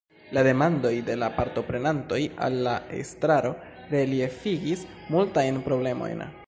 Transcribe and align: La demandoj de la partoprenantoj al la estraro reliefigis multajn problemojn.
La 0.35 0.43
demandoj 0.45 0.93
de 1.09 1.17
la 1.23 1.27
partoprenantoj 1.35 2.21
al 2.47 2.57
la 2.69 2.75
estraro 3.03 3.53
reliefigis 3.95 4.87
multajn 5.17 5.67
problemojn. 5.71 6.31